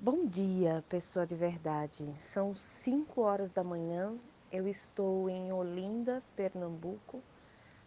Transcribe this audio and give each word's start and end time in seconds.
Bom 0.00 0.26
dia, 0.26 0.84
pessoa 0.88 1.26
de 1.26 1.34
verdade. 1.34 2.08
São 2.32 2.54
5 2.84 3.20
horas 3.20 3.50
da 3.50 3.64
manhã. 3.64 4.16
Eu 4.52 4.68
estou 4.68 5.28
em 5.28 5.52
Olinda, 5.52 6.22
Pernambuco, 6.36 7.20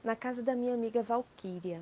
na 0.04 0.14
casa 0.14 0.44
da 0.44 0.54
minha 0.54 0.74
amiga 0.74 1.02
Valquíria. 1.02 1.82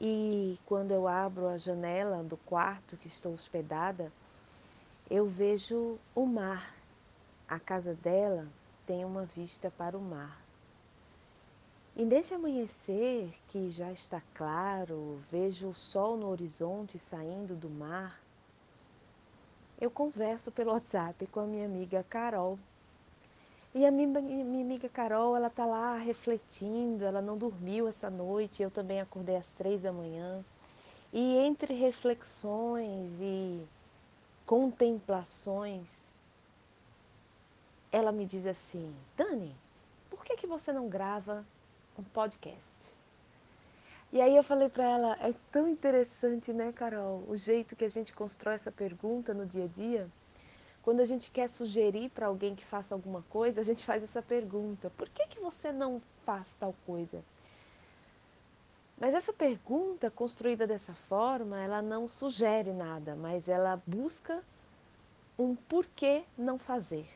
E 0.00 0.58
quando 0.66 0.90
eu 0.90 1.06
abro 1.06 1.46
a 1.46 1.56
janela 1.58 2.24
do 2.24 2.36
quarto 2.38 2.96
que 2.96 3.06
estou 3.06 3.34
hospedada, 3.34 4.12
eu 5.08 5.26
vejo 5.26 5.96
o 6.12 6.26
mar. 6.26 6.74
A 7.48 7.60
casa 7.60 7.94
dela 7.94 8.48
tem 8.84 9.04
uma 9.04 9.26
vista 9.26 9.70
para 9.70 9.96
o 9.96 10.02
mar. 10.02 10.40
E 11.94 12.04
nesse 12.04 12.34
amanhecer, 12.34 13.32
que 13.46 13.70
já 13.70 13.92
está 13.92 14.20
claro, 14.34 15.22
vejo 15.30 15.68
o 15.68 15.74
sol 15.74 16.16
no 16.16 16.26
horizonte 16.26 16.98
saindo 16.98 17.54
do 17.54 17.70
mar 17.70 18.25
eu 19.80 19.90
converso 19.90 20.50
pelo 20.50 20.72
WhatsApp 20.72 21.26
com 21.26 21.40
a 21.40 21.46
minha 21.46 21.66
amiga 21.66 22.04
Carol. 22.08 22.58
E 23.74 23.84
a 23.84 23.90
minha, 23.90 24.08
minha 24.08 24.64
amiga 24.64 24.88
Carol, 24.88 25.36
ela 25.36 25.50
tá 25.50 25.66
lá 25.66 25.96
refletindo, 25.96 27.04
ela 27.04 27.20
não 27.20 27.36
dormiu 27.36 27.86
essa 27.88 28.08
noite, 28.08 28.62
eu 28.62 28.70
também 28.70 29.00
acordei 29.00 29.36
às 29.36 29.46
três 29.52 29.82
da 29.82 29.92
manhã. 29.92 30.42
E 31.12 31.36
entre 31.36 31.74
reflexões 31.74 33.12
e 33.20 33.62
contemplações, 34.46 35.86
ela 37.92 38.12
me 38.12 38.24
diz 38.24 38.46
assim: 38.46 38.94
Dani, 39.16 39.54
por 40.08 40.24
que, 40.24 40.36
que 40.36 40.46
você 40.46 40.72
não 40.72 40.88
grava 40.88 41.44
um 41.98 42.02
podcast? 42.02 42.75
E 44.16 44.20
aí 44.22 44.34
eu 44.34 44.42
falei 44.42 44.70
para 44.70 44.82
ela: 44.82 45.18
é 45.20 45.34
tão 45.52 45.68
interessante, 45.68 46.50
né, 46.50 46.72
Carol, 46.72 47.22
o 47.28 47.36
jeito 47.36 47.76
que 47.76 47.84
a 47.84 47.88
gente 47.90 48.14
constrói 48.14 48.54
essa 48.54 48.72
pergunta 48.72 49.34
no 49.34 49.44
dia 49.44 49.64
a 49.64 49.68
dia. 49.68 50.08
Quando 50.82 51.00
a 51.00 51.04
gente 51.04 51.30
quer 51.30 51.50
sugerir 51.50 52.08
para 52.08 52.24
alguém 52.26 52.54
que 52.54 52.64
faça 52.64 52.94
alguma 52.94 53.20
coisa, 53.28 53.60
a 53.60 53.62
gente 53.62 53.84
faz 53.84 54.02
essa 54.02 54.22
pergunta: 54.22 54.90
por 54.96 55.06
que, 55.10 55.26
que 55.26 55.38
você 55.38 55.70
não 55.70 56.00
faz 56.24 56.54
tal 56.58 56.74
coisa? 56.86 57.22
Mas 58.98 59.12
essa 59.12 59.34
pergunta, 59.34 60.10
construída 60.10 60.66
dessa 60.66 60.94
forma, 60.94 61.60
ela 61.60 61.82
não 61.82 62.08
sugere 62.08 62.72
nada, 62.72 63.14
mas 63.14 63.46
ela 63.46 63.82
busca 63.86 64.42
um 65.38 65.54
porquê 65.54 66.24
não 66.38 66.58
fazer. 66.58 67.06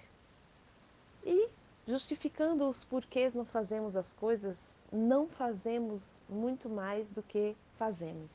E 1.24 1.48
justificando 1.90 2.68
os 2.68 2.84
porquês 2.84 3.34
não 3.34 3.44
fazemos 3.44 3.96
as 3.96 4.12
coisas, 4.12 4.56
não 4.92 5.28
fazemos 5.28 6.02
muito 6.28 6.68
mais 6.68 7.10
do 7.10 7.22
que 7.22 7.56
fazemos. 7.76 8.32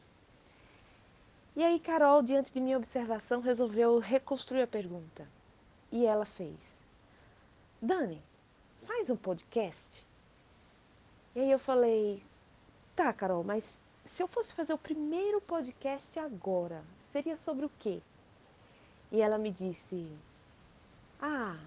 E 1.56 1.64
aí, 1.64 1.80
Carol, 1.80 2.22
diante 2.22 2.52
de 2.52 2.60
minha 2.60 2.78
observação, 2.78 3.40
resolveu 3.40 3.98
reconstruir 3.98 4.64
a 4.64 4.68
pergunta. 4.68 5.26
E 5.92 6.06
ela 6.06 6.26
fez: 6.26 6.58
Dani, 7.82 8.22
faz 8.84 9.10
um 9.10 9.16
podcast? 9.16 10.06
E 11.34 11.40
aí 11.40 11.52
eu 11.52 11.60
falei: 11.60 12.22
Tá, 12.96 13.14
Carol, 13.14 13.44
mas 13.44 13.80
se 14.04 14.22
eu 14.22 14.28
fosse 14.28 14.54
fazer 14.54 14.74
o 14.74 14.78
primeiro 14.78 15.40
podcast 15.40 16.20
agora, 16.20 16.84
seria 17.12 17.38
sobre 17.38 17.66
o 17.66 17.72
quê? 17.80 18.02
E 19.12 19.22
ela 19.22 19.38
me 19.38 19.52
disse: 19.52 20.12
Ah, 21.22 21.58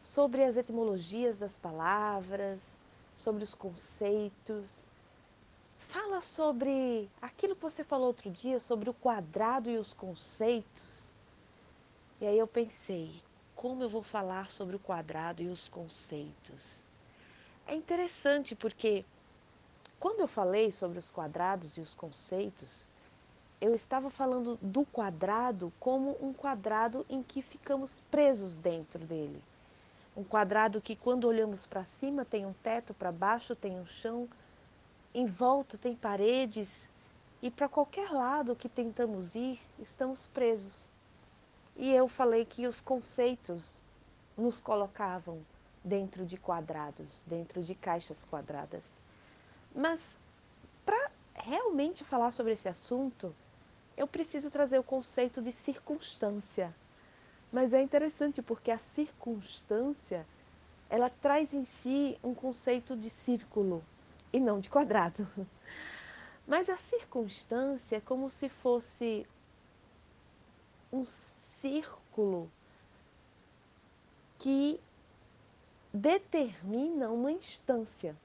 sobre 0.00 0.42
as 0.42 0.56
etimologias 0.56 1.38
das 1.38 1.58
palavras, 1.58 2.60
sobre 3.16 3.44
os 3.44 3.54
conceitos. 3.54 4.82
Fala 5.78 6.20
sobre 6.20 7.10
aquilo 7.20 7.54
que 7.54 7.62
você 7.62 7.84
falou 7.84 8.06
outro 8.06 8.30
dia, 8.30 8.58
sobre 8.58 8.88
o 8.88 8.94
quadrado 8.94 9.70
e 9.70 9.76
os 9.76 9.92
conceitos. 9.92 11.04
E 12.20 12.26
aí 12.26 12.38
eu 12.38 12.46
pensei, 12.46 13.10
como 13.54 13.82
eu 13.82 13.88
vou 13.88 14.02
falar 14.02 14.50
sobre 14.50 14.76
o 14.76 14.78
quadrado 14.78 15.42
e 15.42 15.48
os 15.48 15.68
conceitos? 15.68 16.82
É 17.66 17.74
interessante 17.74 18.54
porque 18.54 19.04
quando 19.98 20.20
eu 20.20 20.28
falei 20.28 20.72
sobre 20.72 20.98
os 20.98 21.10
quadrados 21.10 21.76
e 21.76 21.80
os 21.80 21.94
conceitos, 21.94 22.88
eu 23.60 23.74
estava 23.74 24.08
falando 24.08 24.58
do 24.62 24.84
quadrado 24.86 25.70
como 25.78 26.16
um 26.20 26.32
quadrado 26.32 27.04
em 27.08 27.22
que 27.22 27.42
ficamos 27.42 28.00
presos 28.10 28.56
dentro 28.56 29.04
dele. 29.04 29.42
Um 30.16 30.24
quadrado 30.24 30.80
que, 30.80 30.96
quando 30.96 31.26
olhamos 31.26 31.66
para 31.66 31.84
cima, 31.84 32.24
tem 32.24 32.44
um 32.44 32.52
teto, 32.52 32.92
para 32.92 33.12
baixo 33.12 33.54
tem 33.54 33.78
um 33.78 33.86
chão, 33.86 34.28
em 35.14 35.26
volta 35.26 35.78
tem 35.78 35.94
paredes, 35.94 36.88
e 37.42 37.50
para 37.50 37.68
qualquer 37.68 38.10
lado 38.10 38.54
que 38.54 38.68
tentamos 38.68 39.34
ir, 39.34 39.58
estamos 39.78 40.26
presos. 40.26 40.86
E 41.76 41.90
eu 41.90 42.06
falei 42.08 42.44
que 42.44 42.66
os 42.66 42.80
conceitos 42.80 43.82
nos 44.36 44.60
colocavam 44.60 45.40
dentro 45.82 46.26
de 46.26 46.36
quadrados, 46.36 47.22
dentro 47.26 47.62
de 47.62 47.74
caixas 47.74 48.22
quadradas. 48.26 48.84
Mas 49.74 50.00
para 50.84 51.10
realmente 51.34 52.04
falar 52.04 52.32
sobre 52.32 52.52
esse 52.52 52.68
assunto, 52.68 53.34
eu 53.96 54.06
preciso 54.06 54.50
trazer 54.50 54.78
o 54.78 54.82
conceito 54.82 55.40
de 55.40 55.52
circunstância. 55.52 56.74
Mas 57.52 57.72
é 57.72 57.82
interessante 57.82 58.40
porque 58.40 58.70
a 58.70 58.78
circunstância, 58.94 60.26
ela 60.88 61.10
traz 61.10 61.52
em 61.52 61.64
si 61.64 62.18
um 62.22 62.32
conceito 62.32 62.96
de 62.96 63.10
círculo 63.10 63.84
e 64.32 64.38
não 64.38 64.60
de 64.60 64.68
quadrado. 64.68 65.26
Mas 66.46 66.68
a 66.68 66.76
circunstância 66.76 67.96
é 67.96 68.00
como 68.00 68.30
se 68.30 68.48
fosse 68.48 69.26
um 70.92 71.04
círculo 71.60 72.50
que 74.38 74.80
determina 75.92 77.10
uma 77.10 77.30
instância. 77.30 78.16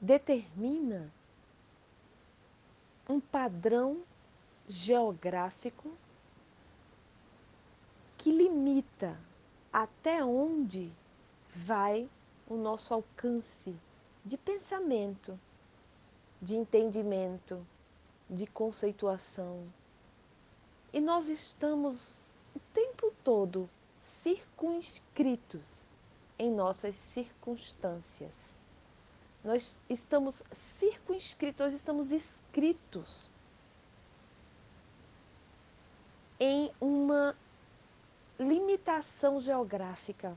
Determina 0.00 1.10
um 3.08 3.20
padrão 3.20 4.02
geográfico 4.70 5.90
que 8.16 8.30
limita 8.30 9.18
até 9.72 10.24
onde 10.24 10.92
vai 11.54 12.08
o 12.46 12.54
nosso 12.54 12.94
alcance 12.94 13.74
de 14.24 14.36
pensamento, 14.36 15.38
de 16.40 16.54
entendimento, 16.54 17.66
de 18.28 18.46
conceituação. 18.46 19.66
E 20.92 21.00
nós 21.00 21.28
estamos 21.28 22.18
o 22.54 22.60
tempo 22.72 23.12
todo 23.24 23.68
circunscritos 24.22 25.86
em 26.38 26.50
nossas 26.50 26.94
circunstâncias. 26.94 28.54
Nós 29.42 29.78
estamos 29.88 30.42
circunscritos, 30.78 31.66
nós 31.66 31.74
estamos 31.74 32.12
escritos 32.12 33.30
em 36.40 36.72
uma 36.80 37.36
limitação 38.38 39.38
geográfica 39.38 40.34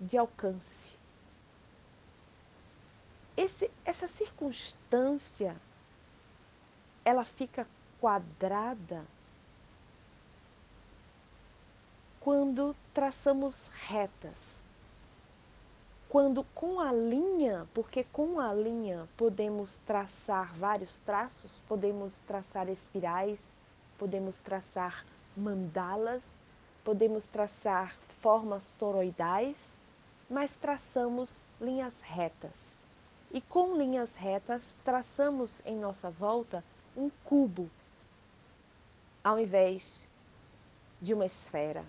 de 0.00 0.18
alcance. 0.18 0.98
Esse, 3.36 3.70
essa 3.84 4.08
circunstância 4.08 5.56
ela 7.04 7.24
fica 7.24 7.66
quadrada 8.00 9.04
quando 12.18 12.74
traçamos 12.92 13.68
retas. 13.86 14.64
Quando 16.08 16.44
com 16.54 16.80
a 16.80 16.92
linha, 16.92 17.68
porque 17.74 18.04
com 18.04 18.38
a 18.40 18.54
linha 18.54 19.08
podemos 19.16 19.78
traçar 19.78 20.54
vários 20.54 20.96
traços, 21.00 21.50
podemos 21.68 22.18
traçar 22.20 22.68
espirais, 22.68 23.50
podemos 23.98 24.38
traçar 24.38 25.04
mandalas, 25.36 26.22
podemos 26.84 27.26
traçar 27.26 27.96
formas 28.20 28.72
toroidais, 28.78 29.72
mas 30.28 30.56
traçamos 30.56 31.42
linhas 31.60 31.94
retas. 32.02 32.74
E 33.32 33.40
com 33.40 33.76
linhas 33.76 34.14
retas, 34.14 34.74
traçamos 34.84 35.60
em 35.64 35.76
nossa 35.76 36.10
volta 36.10 36.62
um 36.96 37.10
cubo, 37.24 37.68
ao 39.22 39.38
invés 39.38 40.06
de 41.00 41.12
uma 41.12 41.26
esfera. 41.26 41.84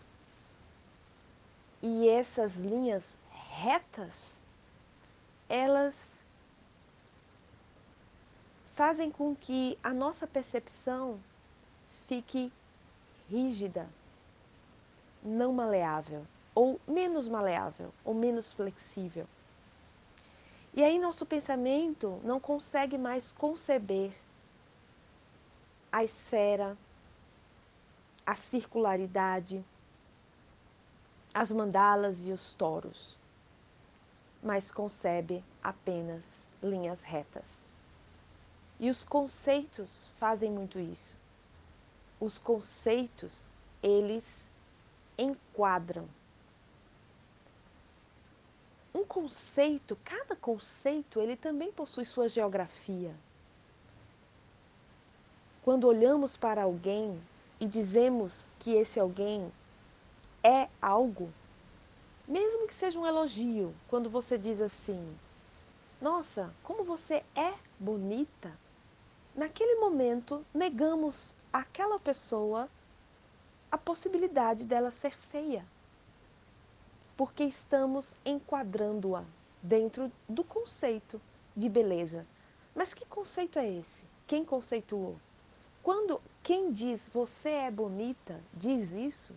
E 1.82 2.10
essas 2.10 2.58
linhas 2.58 3.18
retas, 3.32 4.40
elas 5.48 6.26
fazem 8.76 9.10
com 9.10 9.36
que 9.36 9.78
a 9.82 9.94
nossa 9.94 10.28
percepção 10.28 11.20
fique 12.08 12.52
rígida, 13.30 13.88
não 15.24 15.52
maleável, 15.52 16.26
ou 16.54 16.80
menos 16.88 17.28
maleável, 17.28 17.92
ou 18.04 18.14
menos 18.14 18.54
flexível. 18.54 19.26
E 20.74 20.84
aí 20.84 21.00
nosso 21.00 21.26
pensamento 21.26 22.20
não 22.24 22.40
consegue 22.40 22.98
mais 22.98 23.34
conceber 23.34 24.12
a 25.92 26.04
esfera, 26.04 26.78
a 28.26 28.36
circularidade, 28.36 29.64
as 31.34 31.52
mandalas 31.52 32.28
e 32.28 32.32
os 32.32 32.54
toros, 32.54 33.18
mas 34.44 34.72
concebe 34.72 35.44
apenas 35.64 36.26
linhas 36.62 37.02
retas. 37.02 37.46
E 38.80 38.90
os 38.90 39.06
conceitos 39.06 40.08
fazem 40.20 40.52
muito 40.52 40.78
isso. 40.80 41.25
Os 42.20 42.40
conceitos, 42.40 43.52
eles 43.84 44.46
enquadram. 45.18 46.08
Um 48.94 49.04
conceito, 49.04 49.98
cada 50.04 50.36
conceito, 50.36 51.20
ele 51.20 51.36
também 51.36 51.72
possui 51.72 52.06
sua 52.06 52.30
geografia. 52.30 53.14
Quando 55.62 55.86
olhamos 55.88 56.38
para 56.38 56.64
alguém 56.64 57.22
e 57.60 57.68
dizemos 57.68 58.54
que 58.60 58.74
esse 58.74 59.00
alguém 59.00 59.52
é 60.42 60.70
algo, 60.82 61.30
mesmo 62.28 62.68
que 62.68 62.74
seja 62.74 63.00
um 63.00 63.06
elogio, 63.06 63.76
quando 63.88 64.10
você 64.10 64.38
diz 64.38 64.62
assim: 64.62 65.18
Nossa, 66.00 66.54
como 66.64 66.84
você 66.84 67.24
é 67.36 67.54
bonita, 67.80 68.52
naquele 69.36 69.76
momento 69.76 70.46
negamos 70.54 71.35
àquela 71.56 71.98
pessoa 71.98 72.70
a 73.72 73.78
possibilidade 73.78 74.66
dela 74.66 74.92
ser 74.92 75.16
feia, 75.16 75.66
porque 77.16 77.46
estamos 77.46 78.14
enquadrando-a 78.26 79.24
dentro 79.64 80.12
do 80.28 80.44
conceito 80.44 81.22
de 81.56 81.70
beleza. 81.70 82.28
Mas 82.76 82.94
que 82.94 83.06
conceito 83.06 83.58
é 83.58 83.66
esse? 83.66 84.06
Quem 84.28 84.44
conceituou? 84.44 85.16
Quando 85.82 86.22
quem 86.44 86.74
diz 86.74 87.08
você 87.08 87.52
é 87.52 87.72
bonita 87.72 88.38
diz 88.54 88.92
isso, 88.92 89.34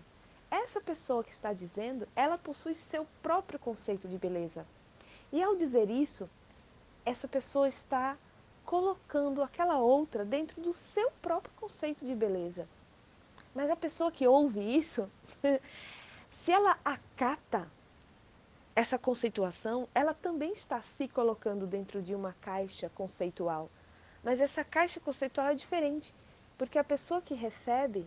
essa 0.50 0.81
pessoa 0.81 1.23
que 1.23 1.31
está 1.31 1.53
dizendo, 1.53 2.09
ela 2.17 2.37
possui 2.37 2.75
seu 2.75 3.06
próprio 3.23 3.61
conceito 3.61 4.09
de 4.09 4.19
beleza. 4.19 4.67
E 5.32 5.41
ao 5.41 5.55
dizer 5.55 5.88
isso, 5.88 6.29
essa 7.05 7.29
pessoa 7.29 7.69
está 7.69 8.19
colocando 8.69 9.43
aquela 9.43 9.79
outra 9.79 10.26
dentro 10.26 10.61
do 10.61 10.75
seu 10.75 11.11
próprio 11.23 11.50
conceito 11.56 12.05
de 12.05 12.15
beleza. 12.15 12.69
Mas 13.55 13.70
a 13.70 13.75
pessoa 13.75 14.12
que 14.12 14.26
ouve 14.29 14.61
isso, 14.61 15.11
se 16.29 16.53
ela 16.53 16.79
acata 16.85 17.67
essa 18.76 18.99
conceituação, 18.99 19.88
ela 19.94 20.12
também 20.12 20.53
está 20.53 20.82
se 20.82 21.09
colocando 21.09 21.67
dentro 21.67 22.03
de 22.03 22.15
uma 22.15 22.35
caixa 22.43 22.91
conceitual. 22.91 23.70
Mas 24.23 24.38
essa 24.38 24.62
caixa 24.62 25.00
conceitual 25.00 25.47
é 25.47 25.55
diferente. 25.55 26.14
Porque 26.59 26.79
a 26.79 26.85
pessoa 26.85 27.23
que 27.23 27.32
recebe 27.32 28.06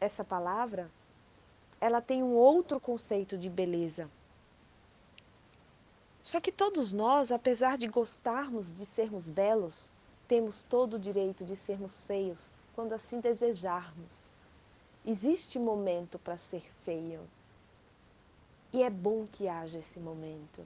essa 0.00 0.24
palavra, 0.24 0.90
ela 1.78 2.00
tem 2.00 2.22
um 2.22 2.32
outro 2.32 2.80
conceito 2.80 3.36
de 3.36 3.50
beleza. 3.50 4.08
Só 6.24 6.40
que 6.40 6.50
todos 6.50 6.90
nós, 6.90 7.30
apesar 7.30 7.76
de 7.76 7.86
gostarmos 7.86 8.74
de 8.74 8.86
sermos 8.86 9.28
belos, 9.28 9.92
temos 10.26 10.64
todo 10.64 10.94
o 10.94 10.98
direito 10.98 11.44
de 11.44 11.54
sermos 11.54 12.06
feios 12.06 12.50
quando 12.74 12.94
assim 12.94 13.20
desejarmos. 13.20 14.32
Existe 15.04 15.58
momento 15.58 16.18
para 16.18 16.38
ser 16.38 16.62
feio. 16.82 17.20
E 18.72 18.82
é 18.82 18.88
bom 18.88 19.26
que 19.30 19.46
haja 19.46 19.76
esse 19.76 20.00
momento. 20.00 20.64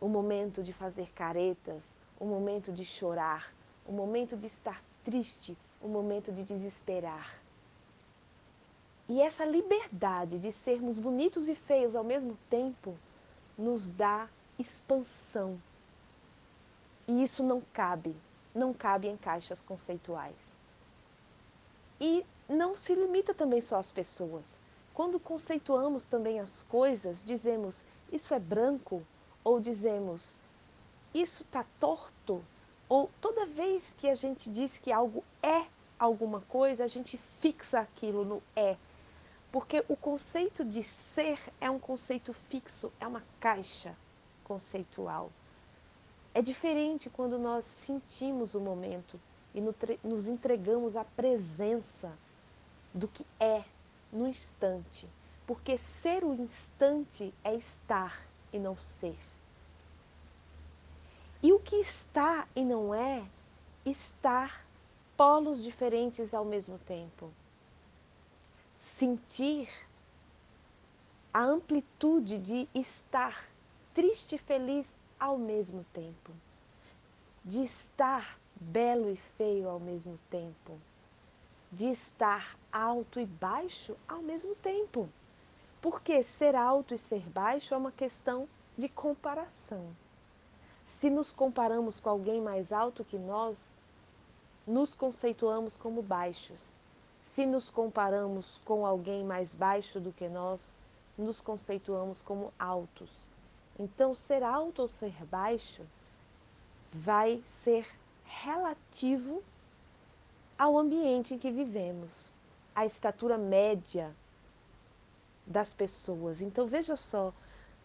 O 0.00 0.08
momento 0.08 0.62
de 0.62 0.72
fazer 0.72 1.12
caretas, 1.12 1.82
o 2.18 2.24
momento 2.24 2.72
de 2.72 2.86
chorar, 2.86 3.52
o 3.86 3.92
momento 3.92 4.38
de 4.38 4.46
estar 4.46 4.82
triste, 5.04 5.54
o 5.82 5.88
momento 5.88 6.32
de 6.32 6.44
desesperar. 6.44 7.38
E 9.06 9.20
essa 9.20 9.44
liberdade 9.44 10.38
de 10.38 10.50
sermos 10.50 10.98
bonitos 10.98 11.46
e 11.46 11.54
feios 11.54 11.94
ao 11.94 12.04
mesmo 12.04 12.34
tempo 12.48 12.96
nos 13.58 13.90
dá 13.90 14.30
expansão. 14.58 15.58
E 17.06 17.22
isso 17.22 17.42
não 17.42 17.62
cabe, 17.72 18.14
não 18.54 18.74
cabe 18.74 19.08
em 19.08 19.16
caixas 19.16 19.62
conceituais. 19.62 20.56
E 22.00 22.24
não 22.48 22.76
se 22.76 22.94
limita 22.94 23.32
também 23.32 23.60
só 23.60 23.78
às 23.78 23.90
pessoas. 23.90 24.60
Quando 24.94 25.20
conceituamos 25.20 26.06
também 26.06 26.40
as 26.40 26.62
coisas, 26.64 27.24
dizemos 27.24 27.84
isso 28.12 28.34
é 28.34 28.38
branco 28.38 29.02
ou 29.44 29.60
dizemos 29.60 30.36
isso 31.14 31.42
está 31.42 31.64
torto 31.78 32.44
ou 32.88 33.10
toda 33.20 33.46
vez 33.46 33.94
que 33.98 34.08
a 34.08 34.14
gente 34.14 34.50
diz 34.50 34.78
que 34.78 34.90
algo 34.90 35.22
é 35.42 35.66
alguma 35.98 36.40
coisa, 36.42 36.84
a 36.84 36.88
gente 36.88 37.18
fixa 37.40 37.80
aquilo 37.80 38.24
no 38.24 38.42
é. 38.56 38.76
Porque 39.52 39.84
o 39.88 39.96
conceito 39.96 40.64
de 40.64 40.82
ser 40.82 41.38
é 41.60 41.70
um 41.70 41.78
conceito 41.78 42.32
fixo, 42.32 42.92
é 43.00 43.06
uma 43.06 43.22
caixa 43.40 43.94
conceitual. 44.48 45.30
É 46.34 46.42
diferente 46.42 47.10
quando 47.10 47.38
nós 47.38 47.64
sentimos 47.64 48.54
o 48.54 48.60
momento 48.60 49.20
e 49.54 49.60
nos 50.02 50.26
entregamos 50.26 50.96
à 50.96 51.04
presença 51.04 52.12
do 52.94 53.06
que 53.06 53.24
é 53.38 53.62
no 54.12 54.26
instante. 54.26 55.06
Porque 55.46 55.78
ser 55.78 56.24
o 56.24 56.34
instante 56.34 57.32
é 57.44 57.54
estar 57.54 58.26
e 58.52 58.58
não 58.58 58.76
ser. 58.76 59.18
E 61.42 61.52
o 61.52 61.60
que 61.60 61.76
está 61.76 62.48
e 62.54 62.64
não 62.64 62.94
é, 62.94 63.24
estar 63.84 64.64
polos 65.16 65.62
diferentes 65.62 66.34
ao 66.34 66.44
mesmo 66.44 66.78
tempo. 66.78 67.30
Sentir 68.76 69.68
a 71.32 71.42
amplitude 71.42 72.38
de 72.38 72.68
estar 72.74 73.48
triste 73.98 74.36
e 74.36 74.38
feliz 74.38 74.86
ao 75.18 75.36
mesmo 75.36 75.84
tempo. 75.92 76.30
De 77.44 77.64
estar 77.64 78.38
belo 78.54 79.10
e 79.10 79.16
feio 79.16 79.68
ao 79.68 79.80
mesmo 79.80 80.16
tempo. 80.30 80.78
De 81.72 81.88
estar 81.88 82.56
alto 82.70 83.18
e 83.18 83.26
baixo 83.26 83.96
ao 84.06 84.22
mesmo 84.22 84.54
tempo. 84.54 85.08
Porque 85.82 86.22
ser 86.22 86.54
alto 86.54 86.94
e 86.94 86.98
ser 86.98 87.28
baixo 87.28 87.74
é 87.74 87.76
uma 87.76 87.90
questão 87.90 88.48
de 88.76 88.88
comparação. 88.88 89.84
Se 90.84 91.10
nos 91.10 91.32
comparamos 91.32 91.98
com 91.98 92.08
alguém 92.08 92.40
mais 92.40 92.70
alto 92.70 93.04
que 93.04 93.18
nós, 93.18 93.74
nos 94.64 94.94
conceituamos 94.94 95.76
como 95.76 96.02
baixos. 96.02 96.62
Se 97.20 97.44
nos 97.44 97.68
comparamos 97.68 98.60
com 98.64 98.86
alguém 98.86 99.24
mais 99.24 99.56
baixo 99.56 99.98
do 99.98 100.12
que 100.12 100.28
nós, 100.28 100.78
nos 101.18 101.40
conceituamos 101.40 102.22
como 102.22 102.52
altos. 102.56 103.27
Então, 103.78 104.14
ser 104.14 104.42
alto 104.42 104.82
ou 104.82 104.88
ser 104.88 105.12
baixo 105.26 105.82
vai 106.92 107.42
ser 107.46 107.86
relativo 108.24 109.42
ao 110.58 110.76
ambiente 110.76 111.34
em 111.34 111.38
que 111.38 111.50
vivemos, 111.50 112.34
à 112.74 112.84
estatura 112.84 113.38
média 113.38 114.14
das 115.46 115.72
pessoas. 115.72 116.42
Então, 116.42 116.66
veja 116.66 116.96
só, 116.96 117.32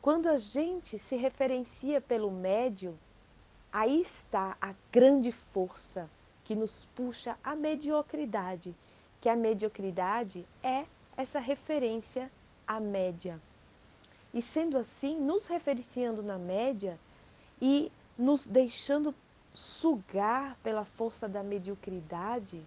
quando 0.01 0.27
a 0.27 0.37
gente 0.37 0.97
se 0.97 1.15
referencia 1.15 2.01
pelo 2.01 2.31
médio, 2.31 2.97
aí 3.71 4.01
está 4.01 4.57
a 4.59 4.73
grande 4.91 5.31
força 5.31 6.09
que 6.43 6.55
nos 6.55 6.85
puxa 6.95 7.37
à 7.43 7.55
mediocridade, 7.55 8.75
que 9.21 9.29
a 9.29 9.35
mediocridade 9.35 10.45
é 10.61 10.85
essa 11.15 11.39
referência 11.39 12.29
à 12.67 12.79
média. 12.79 13.39
E 14.33 14.41
sendo 14.41 14.77
assim, 14.77 15.19
nos 15.19 15.45
referenciando 15.45 16.23
na 16.23 16.37
média 16.37 16.99
e 17.61 17.91
nos 18.17 18.47
deixando 18.47 19.13
sugar 19.53 20.57
pela 20.63 20.83
força 20.83 21.29
da 21.29 21.43
mediocridade, 21.43 22.65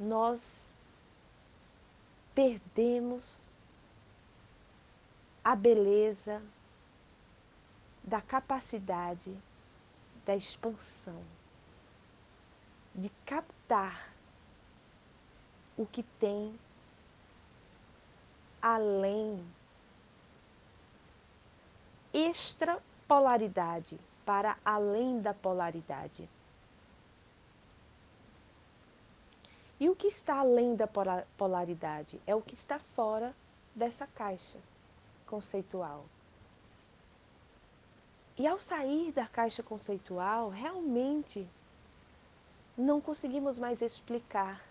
nós 0.00 0.70
perdemos 2.34 3.48
a 5.44 5.54
beleza 5.54 6.42
da 8.02 8.20
capacidade 8.20 9.32
da 10.24 10.34
expansão, 10.34 11.22
de 12.92 13.08
captar 13.24 14.12
o 15.76 15.86
que 15.86 16.02
tem 16.02 16.58
além 18.60 19.44
extrapolaridade, 22.16 24.00
para 24.24 24.56
além 24.64 25.20
da 25.20 25.34
polaridade. 25.34 26.28
E 29.78 29.90
o 29.90 29.94
que 29.94 30.06
está 30.06 30.38
além 30.38 30.74
da 30.74 30.88
polaridade? 31.36 32.18
É 32.26 32.34
o 32.34 32.40
que 32.40 32.54
está 32.54 32.78
fora 32.78 33.34
dessa 33.74 34.06
caixa 34.06 34.58
conceitual. 35.26 36.06
E 38.38 38.46
ao 38.46 38.58
sair 38.58 39.12
da 39.12 39.26
caixa 39.26 39.62
conceitual, 39.62 40.48
realmente 40.48 41.46
não 42.76 43.00
conseguimos 43.00 43.58
mais 43.58 43.82
explicar 43.82 44.62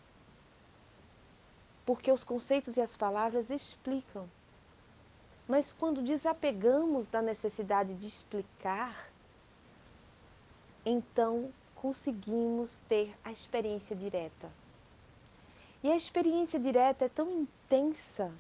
porque 1.86 2.12
os 2.12 2.24
conceitos 2.24 2.78
e 2.78 2.82
as 2.82 2.96
palavras 2.96 3.52
explicam. 3.52 4.28
Mas 5.48 5.72
quando 5.72 6.02
desapegamos 6.02 7.08
da 7.08 7.22
necessidade 7.22 7.94
de 7.94 8.08
explicar, 8.08 9.10
então 10.86 11.52
conseguimos 11.76 12.80
ter 12.90 13.16
a 13.24 13.32
experiência 13.32 13.96
direta. 13.96 14.52
E 15.84 15.92
a 15.92 15.96
experiência 15.96 16.60
direta 16.60 17.06
é 17.06 17.10
tão 17.10 17.30
intensa 17.30 18.34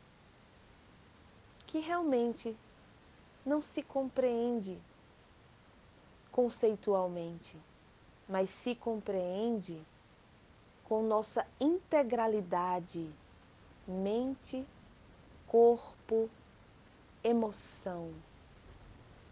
que 1.68 1.80
realmente 1.80 2.58
não 3.46 3.62
se 3.62 3.84
compreende 3.84 4.80
conceitualmente, 6.32 7.56
mas 8.28 8.50
se 8.50 8.74
compreende 8.74 9.80
com 10.86 11.04
nossa 11.04 11.46
integralidade, 11.60 13.10
mente, 13.88 14.66
corpo, 15.48 16.30
emoção. 17.26 18.14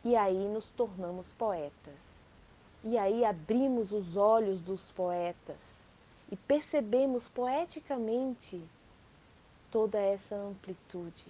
E 0.04 0.16
aí 0.16 0.48
nos 0.50 0.70
tornamos 0.72 1.32
poetas. 1.32 2.14
E 2.84 2.98
aí 2.98 3.24
abrimos 3.24 3.92
os 3.92 4.18
olhos 4.18 4.60
dos 4.60 4.92
poetas 4.92 5.82
e 6.30 6.36
percebemos 6.36 7.30
poeticamente 7.30 8.62
toda 9.72 10.00
essa 10.00 10.36
amplitude. 10.36 11.26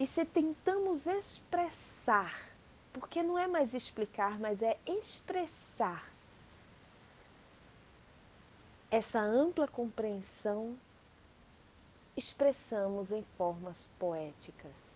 E 0.00 0.06
se 0.06 0.24
tentamos 0.24 1.06
expressar, 1.06 2.48
porque 2.92 3.22
não 3.22 3.38
é 3.38 3.46
mais 3.46 3.74
explicar, 3.74 4.38
mas 4.38 4.62
é 4.62 4.78
expressar 4.86 6.10
essa 8.90 9.20
ampla 9.20 9.66
compreensão, 9.66 10.76
expressamos 12.16 13.10
em 13.10 13.24
formas 13.36 13.88
poéticas. 13.98 14.91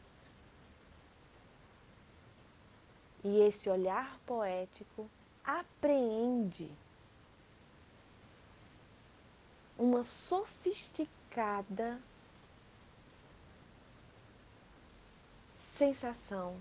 E 3.29 3.41
esse 3.41 3.69
olhar 3.69 4.21
poético 4.25 5.11
apreende 5.45 6.71
uma 9.77 10.05
sofisticada 10.05 12.01
sensação, 15.59 16.57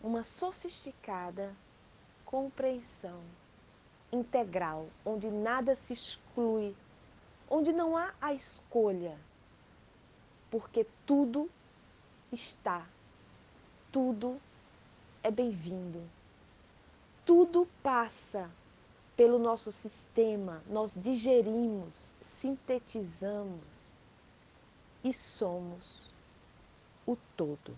uma 0.00 0.22
sofisticada 0.22 1.52
compreensão 2.24 3.24
integral, 4.12 4.88
onde 5.04 5.28
nada 5.32 5.74
se 5.74 5.94
exclui, 5.94 6.76
onde 7.50 7.72
não 7.72 7.96
há 7.96 8.14
a 8.20 8.32
escolha, 8.32 9.18
porque 10.48 10.86
tudo 11.04 11.50
está, 12.30 12.86
tudo 13.90 14.40
é 15.26 15.30
bem-vindo, 15.32 16.00
tudo 17.24 17.66
passa 17.82 18.48
pelo 19.16 19.40
nosso 19.40 19.72
sistema, 19.72 20.62
nós 20.68 20.94
digerimos, 20.94 22.12
sintetizamos 22.40 23.98
e 25.02 25.12
somos 25.12 26.02
o 27.04 27.16
todo. 27.36 27.76